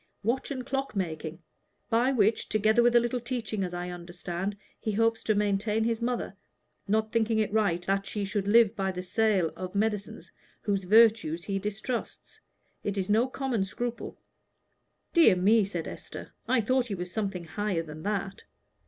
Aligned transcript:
"Watch 0.23 0.49
and 0.49 0.65
clock 0.65 0.95
making, 0.95 1.43
by 1.91 2.11
which, 2.11 2.49
together 2.49 2.81
with 2.81 2.95
a 2.95 2.99
little 2.99 3.19
teaching, 3.19 3.63
as 3.63 3.71
I 3.71 3.91
understand, 3.91 4.57
he 4.79 4.93
hopes 4.93 5.21
to 5.25 5.35
maintain 5.35 5.83
his 5.83 6.01
mother, 6.01 6.35
not 6.87 7.11
thinking 7.11 7.37
it 7.37 7.53
right 7.53 7.85
that 7.85 8.07
he 8.07 8.25
should 8.25 8.47
live 8.47 8.75
by 8.75 8.91
the 8.91 9.03
sale 9.03 9.51
of 9.55 9.75
medicines 9.75 10.31
whose 10.63 10.85
virtues 10.85 11.43
he 11.43 11.59
distrusts. 11.59 12.39
It 12.83 12.97
is 12.97 13.11
no 13.11 13.27
common 13.27 13.63
scruple." 13.63 14.17
"Dear 15.13 15.35
me," 15.35 15.65
said 15.65 15.87
Esther, 15.87 16.33
"I 16.47 16.61
thought 16.61 16.87
he 16.87 16.95
was 16.95 17.11
something 17.13 17.43
higher 17.43 17.83
than 17.83 18.01
that." 18.01 18.45